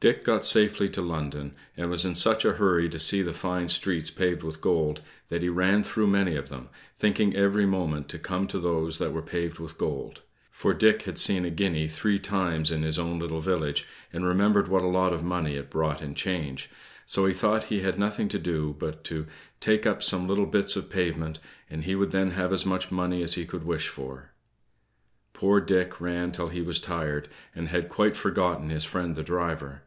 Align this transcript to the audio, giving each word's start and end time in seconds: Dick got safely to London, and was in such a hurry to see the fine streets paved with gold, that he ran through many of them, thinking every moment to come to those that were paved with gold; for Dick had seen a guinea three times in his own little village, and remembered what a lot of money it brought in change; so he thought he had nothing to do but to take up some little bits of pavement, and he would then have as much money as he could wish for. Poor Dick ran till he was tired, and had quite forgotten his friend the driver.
Dick 0.00 0.22
got 0.22 0.44
safely 0.44 0.88
to 0.90 1.02
London, 1.02 1.56
and 1.76 1.90
was 1.90 2.04
in 2.04 2.14
such 2.14 2.44
a 2.44 2.52
hurry 2.52 2.88
to 2.88 3.00
see 3.00 3.20
the 3.20 3.32
fine 3.32 3.66
streets 3.66 4.12
paved 4.12 4.44
with 4.44 4.60
gold, 4.60 5.02
that 5.28 5.42
he 5.42 5.48
ran 5.48 5.82
through 5.82 6.06
many 6.06 6.36
of 6.36 6.50
them, 6.50 6.68
thinking 6.94 7.34
every 7.34 7.66
moment 7.66 8.08
to 8.08 8.16
come 8.16 8.46
to 8.46 8.60
those 8.60 8.98
that 8.98 9.12
were 9.12 9.22
paved 9.22 9.58
with 9.58 9.76
gold; 9.76 10.22
for 10.52 10.72
Dick 10.72 11.02
had 11.02 11.18
seen 11.18 11.44
a 11.44 11.50
guinea 11.50 11.88
three 11.88 12.20
times 12.20 12.70
in 12.70 12.84
his 12.84 12.96
own 12.96 13.18
little 13.18 13.40
village, 13.40 13.88
and 14.12 14.24
remembered 14.24 14.68
what 14.68 14.84
a 14.84 14.86
lot 14.86 15.12
of 15.12 15.24
money 15.24 15.56
it 15.56 15.68
brought 15.68 16.00
in 16.00 16.14
change; 16.14 16.70
so 17.04 17.26
he 17.26 17.32
thought 17.34 17.64
he 17.64 17.80
had 17.80 17.98
nothing 17.98 18.28
to 18.28 18.38
do 18.38 18.76
but 18.78 19.02
to 19.02 19.26
take 19.58 19.84
up 19.84 20.00
some 20.00 20.28
little 20.28 20.46
bits 20.46 20.76
of 20.76 20.88
pavement, 20.88 21.40
and 21.68 21.82
he 21.82 21.96
would 21.96 22.12
then 22.12 22.30
have 22.30 22.52
as 22.52 22.64
much 22.64 22.92
money 22.92 23.20
as 23.20 23.34
he 23.34 23.44
could 23.44 23.64
wish 23.64 23.88
for. 23.88 24.30
Poor 25.32 25.60
Dick 25.60 26.00
ran 26.00 26.30
till 26.30 26.50
he 26.50 26.62
was 26.62 26.80
tired, 26.80 27.28
and 27.52 27.68
had 27.70 27.88
quite 27.88 28.14
forgotten 28.16 28.70
his 28.70 28.84
friend 28.84 29.16
the 29.16 29.24
driver. 29.24 29.82